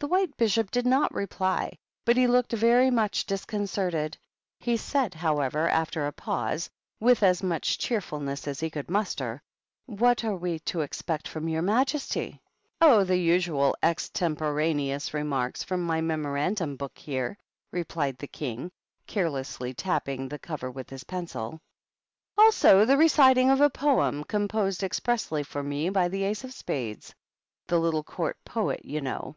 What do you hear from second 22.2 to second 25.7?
"also the reciting of a poem composed expressly for